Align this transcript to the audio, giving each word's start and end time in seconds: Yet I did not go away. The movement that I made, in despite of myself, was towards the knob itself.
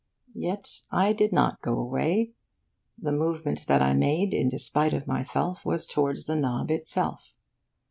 Yet 0.33 0.81
I 0.91 1.13
did 1.13 1.31
not 1.31 1.61
go 1.61 1.77
away. 1.77 2.31
The 2.97 3.11
movement 3.11 3.67
that 3.67 3.83
I 3.83 3.93
made, 3.93 4.33
in 4.33 4.49
despite 4.49 4.95
of 4.95 5.07
myself, 5.07 5.63
was 5.63 5.85
towards 5.85 6.25
the 6.25 6.35
knob 6.35 6.71
itself. 6.71 7.35